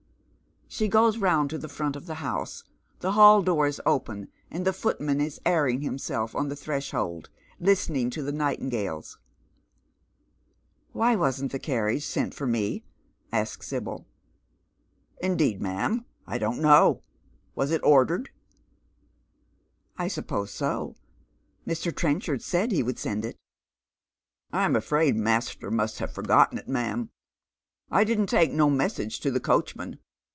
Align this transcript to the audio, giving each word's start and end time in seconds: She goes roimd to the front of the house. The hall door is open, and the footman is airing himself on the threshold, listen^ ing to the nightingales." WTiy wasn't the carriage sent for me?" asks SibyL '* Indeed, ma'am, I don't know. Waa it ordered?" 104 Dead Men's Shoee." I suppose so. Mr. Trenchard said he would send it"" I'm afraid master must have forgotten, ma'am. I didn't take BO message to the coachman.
She 0.73 0.87
goes 0.87 1.17
roimd 1.17 1.49
to 1.49 1.57
the 1.57 1.67
front 1.67 1.97
of 1.97 2.05
the 2.05 2.15
house. 2.23 2.63
The 3.01 3.11
hall 3.11 3.41
door 3.41 3.67
is 3.67 3.81
open, 3.85 4.29
and 4.49 4.65
the 4.65 4.71
footman 4.71 5.19
is 5.19 5.41
airing 5.45 5.81
himself 5.81 6.33
on 6.33 6.47
the 6.47 6.55
threshold, 6.55 7.29
listen^ 7.61 7.97
ing 7.97 8.09
to 8.11 8.23
the 8.23 8.31
nightingales." 8.31 9.19
WTiy 10.95 11.19
wasn't 11.19 11.51
the 11.51 11.59
carriage 11.59 12.05
sent 12.05 12.33
for 12.33 12.47
me?" 12.47 12.85
asks 13.33 13.67
SibyL 13.67 14.05
'* 14.65 14.91
Indeed, 15.19 15.59
ma'am, 15.61 16.05
I 16.25 16.37
don't 16.37 16.61
know. 16.61 17.03
Waa 17.53 17.65
it 17.65 17.81
ordered?" 17.83 18.29
104 19.97 19.97
Dead 19.97 19.97
Men's 19.97 19.97
Shoee." 19.97 20.03
I 20.03 20.07
suppose 20.07 20.51
so. 20.51 20.95
Mr. 21.67 21.93
Trenchard 21.93 22.41
said 22.41 22.71
he 22.71 22.81
would 22.81 22.97
send 22.97 23.25
it"" 23.25 23.35
I'm 24.53 24.77
afraid 24.77 25.17
master 25.17 25.69
must 25.69 25.99
have 25.99 26.13
forgotten, 26.13 26.61
ma'am. 26.67 27.09
I 27.91 28.05
didn't 28.05 28.27
take 28.27 28.55
BO 28.55 28.69
message 28.69 29.19
to 29.19 29.29
the 29.31 29.41
coachman. 29.41 29.99